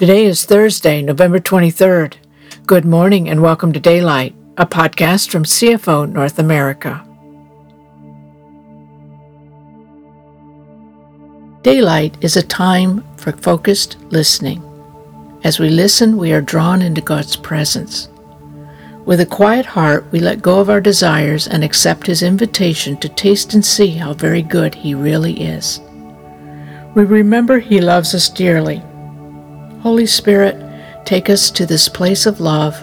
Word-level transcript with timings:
Today 0.00 0.24
is 0.24 0.46
Thursday, 0.46 1.02
November 1.02 1.38
23rd. 1.38 2.14
Good 2.64 2.86
morning 2.86 3.28
and 3.28 3.42
welcome 3.42 3.70
to 3.74 3.78
Daylight, 3.78 4.34
a 4.56 4.64
podcast 4.64 5.28
from 5.28 5.44
CFO 5.44 6.10
North 6.10 6.38
America. 6.38 7.06
Daylight 11.60 12.16
is 12.22 12.38
a 12.38 12.42
time 12.42 13.04
for 13.18 13.32
focused 13.32 13.98
listening. 14.04 14.64
As 15.44 15.58
we 15.58 15.68
listen, 15.68 16.16
we 16.16 16.32
are 16.32 16.40
drawn 16.40 16.80
into 16.80 17.02
God's 17.02 17.36
presence. 17.36 18.08
With 19.04 19.20
a 19.20 19.26
quiet 19.26 19.66
heart, 19.66 20.10
we 20.12 20.20
let 20.20 20.40
go 20.40 20.60
of 20.60 20.70
our 20.70 20.80
desires 20.80 21.46
and 21.46 21.62
accept 21.62 22.06
His 22.06 22.22
invitation 22.22 22.96
to 23.00 23.08
taste 23.10 23.52
and 23.52 23.62
see 23.62 23.90
how 23.90 24.14
very 24.14 24.40
good 24.40 24.74
He 24.74 24.94
really 24.94 25.42
is. 25.42 25.78
We 26.94 27.04
remember 27.04 27.58
He 27.58 27.82
loves 27.82 28.14
us 28.14 28.30
dearly. 28.30 28.82
Holy 29.82 30.04
Spirit, 30.04 30.56
take 31.06 31.30
us 31.30 31.50
to 31.52 31.64
this 31.64 31.88
place 31.88 32.26
of 32.26 32.38
love, 32.38 32.74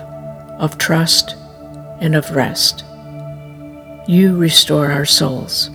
of 0.60 0.80
trust, 0.80 1.36
and 2.02 2.16
of 2.16 2.36
rest. 2.36 2.84
You 4.08 4.36
restore 4.36 4.92
our 4.92 5.06
souls. 5.06 5.70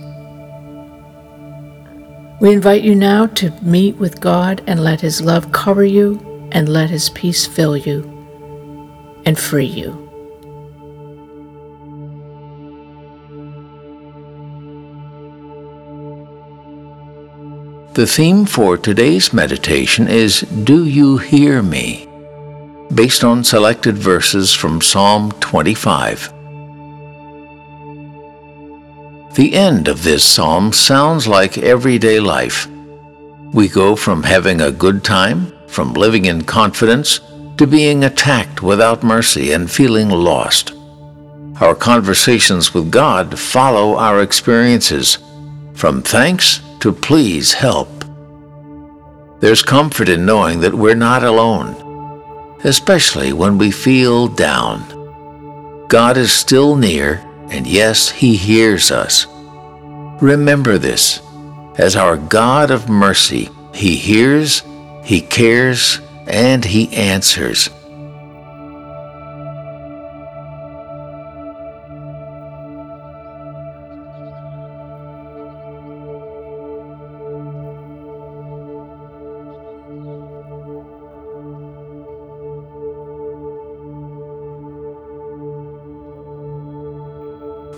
We 2.41 2.51
invite 2.51 2.83
you 2.83 2.93
now 2.93 3.27
to 3.27 3.51
meet 3.61 3.95
with 3.95 4.19
God 4.19 4.61
and 4.67 4.83
let 4.83 4.99
His 4.99 5.21
love 5.21 5.53
cover 5.53 5.85
you 5.85 6.49
and 6.51 6.67
let 6.67 6.89
His 6.89 7.09
peace 7.11 7.47
fill 7.47 7.77
you 7.77 8.03
and 9.25 9.39
free 9.39 9.65
you. 9.65 10.02
The 17.93 18.07
theme 18.07 18.47
for 18.47 18.75
today's 18.75 19.33
meditation 19.33 20.07
is 20.07 20.41
Do 20.41 20.85
You 20.85 21.19
Hear 21.19 21.61
Me? 21.61 22.09
based 22.91 23.23
on 23.23 23.43
selected 23.43 23.95
verses 23.95 24.51
from 24.51 24.81
Psalm 24.81 25.31
25. 25.33 26.33
The 29.35 29.53
end 29.53 29.87
of 29.87 30.01
this 30.01 30.25
psalm 30.25 30.73
sounds 30.73 31.27
like 31.27 31.59
everyday 31.59 32.19
life. 32.19 32.67
We 33.53 33.67
go 33.67 33.95
from 33.95 34.23
having 34.23 34.61
a 34.61 34.71
good 34.71 35.03
time, 35.03 35.53
from 35.67 35.93
living 35.93 36.25
in 36.25 36.45
confidence, 36.45 37.19
to 37.57 37.67
being 37.67 38.05
attacked 38.05 38.63
without 38.63 39.03
mercy 39.03 39.51
and 39.51 39.69
feeling 39.69 40.09
lost. 40.09 40.73
Our 41.61 41.75
conversations 41.75 42.73
with 42.73 42.89
God 42.89 43.37
follow 43.37 43.97
our 43.97 44.23
experiences, 44.23 45.19
from 45.75 46.01
thanks 46.01 46.59
to 46.83 46.91
please 46.91 47.53
help. 47.53 47.87
There's 49.39 49.63
comfort 49.63 50.09
in 50.09 50.25
knowing 50.25 50.59
that 50.59 50.73
we're 50.73 50.95
not 50.95 51.23
alone, 51.23 52.57
especially 52.65 53.31
when 53.31 53.57
we 53.57 53.71
feel 53.71 54.27
down. 54.27 55.87
God 55.87 56.17
is 56.17 56.33
still 56.33 56.75
near, 56.75 57.23
and 57.49 57.65
yes, 57.65 58.09
He 58.09 58.35
hears 58.35 58.91
us. 58.91 59.27
Remember 60.21 60.77
this. 60.77 61.21
As 61.77 61.95
our 61.95 62.17
God 62.17 62.69
of 62.69 62.89
mercy, 62.89 63.49
He 63.73 63.95
hears, 63.95 64.61
He 65.05 65.21
cares, 65.21 66.01
and 66.27 66.65
He 66.65 66.93
answers. 66.93 67.69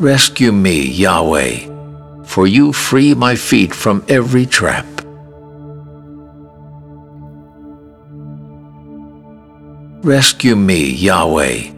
Rescue 0.05 0.51
me, 0.51 0.85
Yahweh, 0.85 1.65
for 2.25 2.45
you 2.45 2.71
free 2.71 3.15
my 3.15 3.33
feet 3.35 3.73
from 3.73 4.05
every 4.07 4.45
trap. 4.45 4.85
Rescue 10.03 10.55
me, 10.55 10.91
Yahweh, 10.91 11.71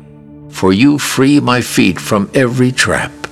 for 0.50 0.74
you 0.74 1.00
free 1.00 1.40
my 1.40 1.62
feet 1.62 1.98
from 1.98 2.30
every 2.34 2.74
trap. 2.74 3.27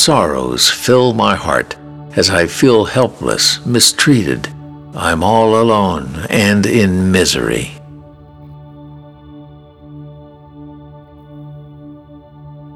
Sorrows 0.00 0.70
fill 0.70 1.12
my 1.12 1.36
heart 1.36 1.76
as 2.16 2.30
I 2.30 2.46
feel 2.46 2.86
helpless, 2.86 3.64
mistreated. 3.66 4.48
I'm 4.94 5.22
all 5.22 5.60
alone 5.60 6.24
and 6.30 6.64
in 6.64 7.12
misery. 7.12 7.72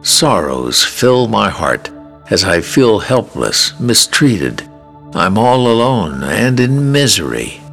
Sorrows 0.02 0.84
fill 0.84 1.26
my 1.26 1.48
heart 1.48 1.90
as 2.28 2.44
I 2.44 2.60
feel 2.60 2.98
helpless, 2.98 3.72
mistreated. 3.80 4.68
I'm 5.14 5.38
all 5.38 5.66
alone 5.66 6.22
and 6.24 6.60
in 6.60 6.92
misery. 6.92 7.63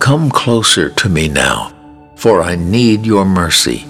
Come 0.00 0.30
closer 0.30 0.88
to 0.88 1.08
me 1.10 1.28
now, 1.28 1.70
for 2.16 2.40
I 2.40 2.56
need 2.56 3.04
your 3.04 3.26
mercy. 3.26 3.84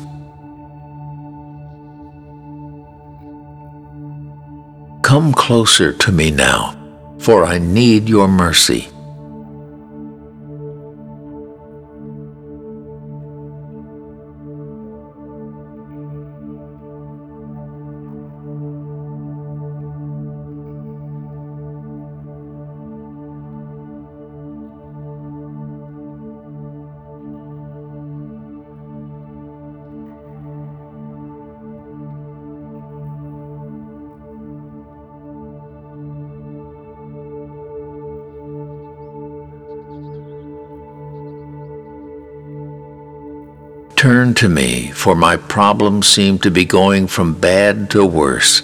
Come 5.03 5.33
closer 5.33 5.93
to 5.93 6.13
me 6.13 6.33
now, 6.33 6.75
for 7.21 7.45
I 7.45 7.59
need 7.59 8.09
your 8.09 8.27
mercy. 8.27 8.89
Turn 44.01 44.33
to 44.37 44.49
me, 44.49 44.93
for 44.93 45.15
my 45.15 45.37
problems 45.37 46.07
seem 46.07 46.39
to 46.39 46.51
be 46.51 46.65
going 46.65 47.07
from 47.07 47.35
bad 47.35 47.91
to 47.91 48.03
worse. 48.03 48.63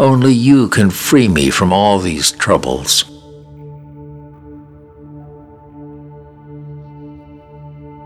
Only 0.00 0.32
you 0.32 0.66
can 0.66 0.90
free 0.90 1.28
me 1.28 1.48
from 1.48 1.72
all 1.72 2.00
these 2.00 2.32
troubles. 2.32 3.04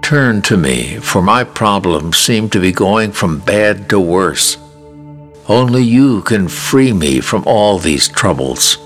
Turn 0.03 0.43
to 0.43 0.59
me, 0.59 0.99
for 0.99 1.23
my 1.23 1.43
problems 1.43 2.19
seem 2.19 2.51
to 2.51 2.61
be 2.61 2.71
going 2.71 3.13
from 3.13 3.39
bad 3.39 3.89
to 3.89 3.99
worse. 3.99 4.59
Only 5.49 5.83
you 5.83 6.21
can 6.21 6.49
free 6.49 6.93
me 6.93 7.21
from 7.21 7.45
all 7.47 7.79
these 7.79 8.09
troubles. 8.09 8.77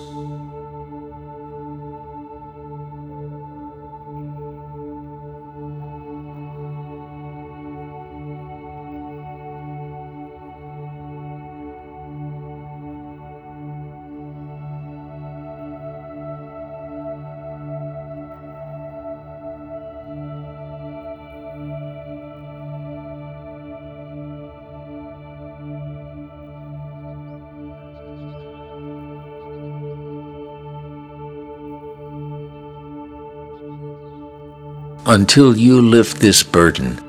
Until 35.07 35.57
you 35.57 35.81
lift 35.81 36.19
this 36.19 36.43
burden, 36.43 37.01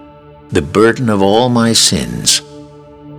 the 0.50 0.62
burden 0.62 1.10
of 1.10 1.20
all 1.20 1.50
my 1.50 1.74
sins. 1.74 2.44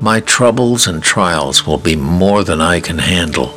My 0.00 0.20
troubles 0.20 0.86
and 0.86 1.02
trials 1.02 1.66
will 1.66 1.78
be 1.78 1.96
more 1.96 2.44
than 2.44 2.60
I 2.60 2.78
can 2.78 2.98
handle. 2.98 3.50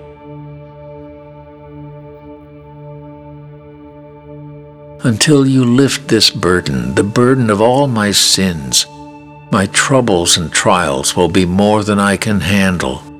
Until 5.03 5.45
you 5.45 5.63
lift 5.63 6.07
this 6.07 6.31
burden, 6.31 6.95
the 6.95 7.03
burden 7.03 7.51
of 7.51 7.61
all 7.61 7.87
my 7.87 8.09
sins, 8.09 8.87
my 9.51 9.67
troubles 9.67 10.37
and 10.37 10.51
trials 10.51 11.15
will 11.15 11.29
be 11.29 11.45
more 11.45 11.83
than 11.83 11.99
I 11.99 12.17
can 12.17 12.39
handle. 12.39 13.10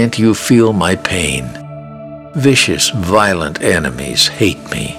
Can't 0.00 0.18
you 0.18 0.32
feel 0.32 0.72
my 0.72 0.96
pain? 0.96 1.44
Vicious, 2.34 2.88
violent 2.88 3.60
enemies 3.60 4.28
hate 4.28 4.64
me. 4.70 4.98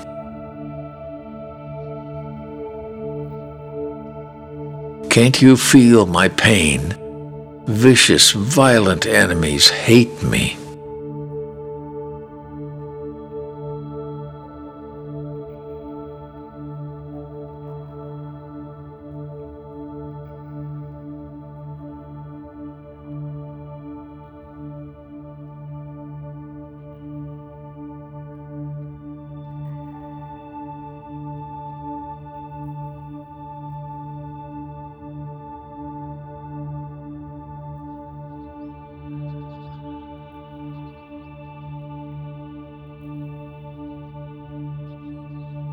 Can't 5.09 5.42
you 5.42 5.57
feel 5.57 6.06
my 6.06 6.27
pain? 6.30 6.94
Vicious, 7.65 8.30
violent 8.30 9.07
enemies 9.07 9.69
hate 9.69 10.21
me. 10.21 10.60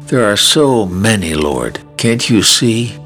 There 0.09 0.25
are 0.25 0.39
so 0.39 0.87
many, 0.87 1.35
Lord. 1.35 1.81
Can't 1.99 2.31
you 2.31 2.43
see? 2.43 2.97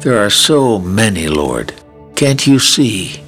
There 0.00 0.18
are 0.18 0.28
so 0.28 0.80
many, 0.80 1.28
Lord. 1.28 1.72
Can't 2.16 2.48
you 2.48 2.58
see? 2.58 3.22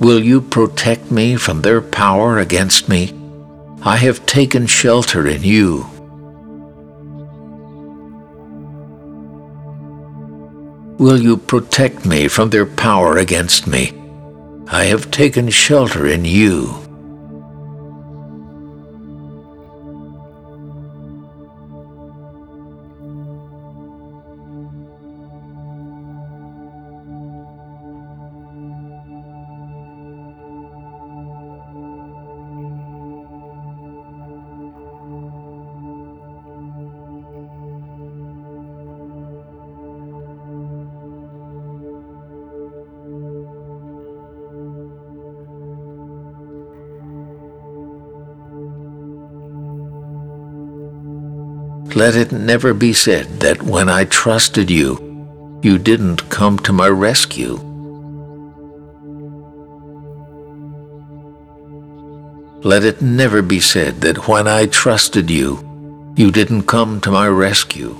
Will 0.00 0.18
you 0.18 0.40
protect 0.40 1.10
me 1.10 1.36
from 1.36 1.60
their 1.60 1.82
power 1.82 2.38
against 2.38 2.88
me? 2.88 3.12
I 3.82 3.96
have 3.96 4.24
taken 4.24 4.66
shelter 4.66 5.26
in 5.26 5.42
you. 5.42 5.84
Will 10.98 11.20
you 11.20 11.36
protect 11.36 12.06
me 12.06 12.28
from 12.28 12.48
their 12.48 12.64
power 12.64 13.18
against 13.18 13.66
me? 13.66 13.92
I 14.68 14.84
have 14.84 15.10
taken 15.10 15.50
shelter 15.50 16.06
in 16.06 16.24
you. 16.24 16.89
Let 51.96 52.14
it 52.14 52.30
never 52.30 52.72
be 52.72 52.92
said 52.92 53.40
that 53.40 53.62
when 53.62 53.88
I 53.88 54.04
trusted 54.04 54.70
you, 54.70 55.58
you 55.62 55.76
didn't 55.76 56.30
come 56.30 56.58
to 56.60 56.72
my 56.72 56.88
rescue. 56.88 57.58
Let 62.62 62.84
it 62.84 63.02
never 63.02 63.42
be 63.42 63.58
said 63.58 64.02
that 64.02 64.28
when 64.28 64.46
I 64.46 64.66
trusted 64.66 65.30
you, 65.30 66.14
you 66.16 66.30
didn't 66.30 66.64
come 66.64 67.00
to 67.00 67.10
my 67.10 67.26
rescue. 67.26 67.96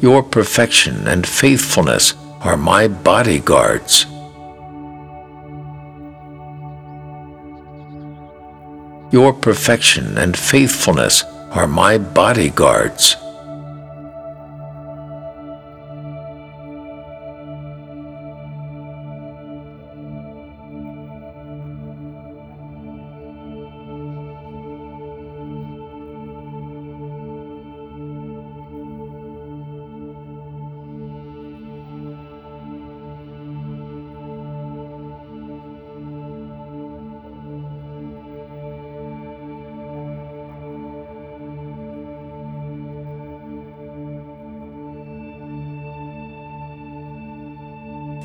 Your 0.00 0.22
perfection 0.22 1.06
and 1.06 1.26
faithfulness 1.26 2.14
are 2.40 2.56
my 2.56 2.88
bodyguards. 2.88 4.06
Your 9.12 9.34
perfection 9.34 10.16
and 10.16 10.34
faithfulness 10.34 11.22
are 11.50 11.66
my 11.66 11.98
bodyguards. 11.98 13.14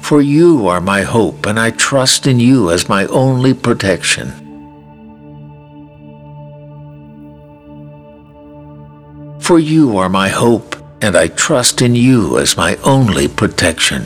For 0.05 0.21
you 0.21 0.67
are 0.67 0.81
my 0.81 1.01
hope, 1.01 1.47
and 1.47 1.59
I 1.59 1.71
trust 1.71 2.27
in 2.27 2.39
you 2.39 2.69
as 2.69 2.88
my 2.88 3.07
only 3.07 3.55
protection. 3.55 4.29
For 9.39 9.57
you 9.57 9.97
are 9.97 10.07
my 10.07 10.27
hope, 10.27 10.75
and 11.01 11.15
I 11.15 11.29
trust 11.29 11.81
in 11.81 11.95
you 11.95 12.38
as 12.38 12.55
my 12.55 12.75
only 12.83 13.27
protection. 13.27 14.05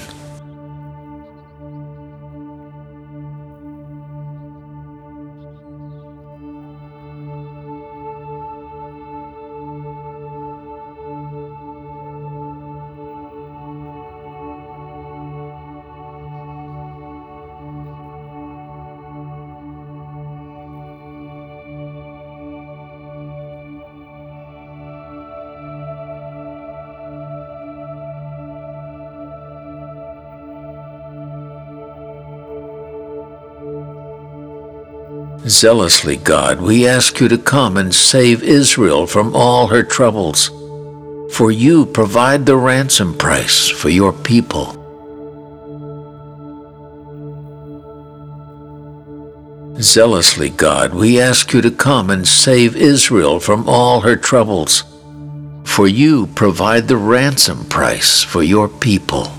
Zealously, 35.48 36.18
God, 36.18 36.60
we 36.60 36.86
ask 36.86 37.20
you 37.22 37.30
to 37.30 37.38
come 37.38 37.78
and 37.78 37.94
save 37.94 38.44
Israel 38.44 39.08
from 39.08 39.34
all 39.34 39.68
her 39.68 39.84
troubles, 39.84 40.50
for 41.34 41.50
you 41.50 41.86
provide 41.86 42.46
the 42.46 42.58
ransom 42.58 43.18
price 43.18 43.70
for 43.70 43.90
your 43.90 44.12
people. 44.12 44.76
Zealously, 49.82 50.50
God, 50.50 50.94
we 50.94 51.22
ask 51.22 51.54
you 51.54 51.62
to 51.62 51.72
come 51.72 52.10
and 52.10 52.28
save 52.28 52.76
Israel 52.76 53.40
from 53.40 53.68
all 53.70 54.02
her 54.02 54.18
troubles, 54.18 54.84
for 55.64 55.88
you 55.88 56.28
provide 56.36 56.90
the 56.90 56.98
ransom 56.98 57.64
price 57.66 58.22
for 58.22 58.44
your 58.44 58.68
people. 58.68 59.32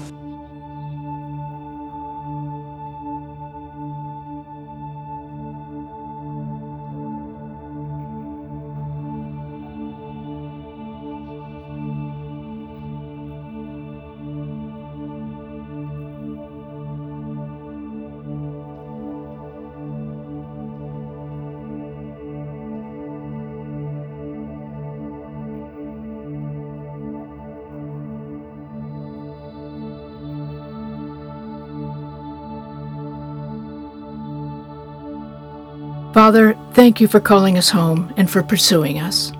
Father, 36.12 36.56
thank 36.72 37.00
you 37.00 37.06
for 37.06 37.20
calling 37.20 37.56
us 37.56 37.70
home 37.70 38.12
and 38.16 38.28
for 38.28 38.42
pursuing 38.42 38.98
us. 38.98 39.30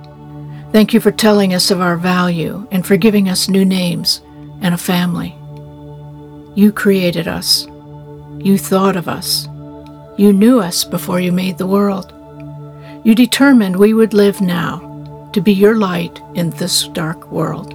Thank 0.71 0.95
you 0.95 1.01
for 1.01 1.11
telling 1.11 1.53
us 1.53 1.73
of 1.73 1.81
our 1.81 1.97
value 1.97 2.65
and 2.71 2.87
for 2.87 2.97
giving 2.97 3.29
us 3.29 3.49
new 3.49 3.65
names 3.65 4.23
and 4.61 4.73
a 4.73 4.79
family. 4.79 5.35
You 6.55 6.71
created 6.71 7.27
us. 7.27 7.67
You 8.39 8.57
thought 8.57 8.95
of 8.95 9.09
us. 9.09 9.49
You 10.17 10.33
knew 10.33 10.61
us 10.61 10.85
before 10.85 11.19
you 11.19 11.33
made 11.33 11.59
the 11.59 11.67
world. 11.67 12.13
You 13.05 13.17
determined 13.17 13.75
we 13.75 13.93
would 13.93 14.15
live 14.15 14.41
now 14.41 15.31
to 15.33 15.41
be 15.41 15.53
your 15.53 15.77
light 15.77 16.23
in 16.35 16.51
this 16.51 16.87
dark 16.89 17.33
world. 17.33 17.75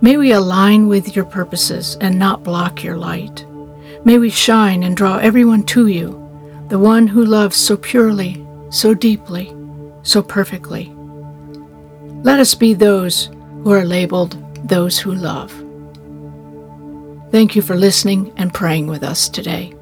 May 0.00 0.16
we 0.16 0.30
align 0.30 0.86
with 0.86 1.16
your 1.16 1.24
purposes 1.24 1.96
and 2.00 2.18
not 2.18 2.44
block 2.44 2.84
your 2.84 2.96
light. 2.96 3.44
May 4.04 4.18
we 4.18 4.30
shine 4.30 4.84
and 4.84 4.96
draw 4.96 5.16
everyone 5.16 5.64
to 5.64 5.88
you 5.88 6.19
the 6.70 6.78
one 6.78 7.08
who 7.08 7.24
loves 7.24 7.56
so 7.56 7.76
purely, 7.76 8.46
so 8.70 8.94
deeply, 8.94 9.52
so 10.02 10.22
perfectly. 10.22 10.86
Let 12.22 12.38
us 12.38 12.54
be 12.54 12.74
those 12.74 13.26
who 13.62 13.72
are 13.72 13.84
labeled 13.84 14.36
those 14.68 14.98
who 14.98 15.12
love. 15.12 15.50
Thank 17.32 17.56
you 17.56 17.62
for 17.62 17.76
listening 17.76 18.32
and 18.36 18.54
praying 18.54 18.86
with 18.86 19.02
us 19.02 19.28
today. 19.28 19.74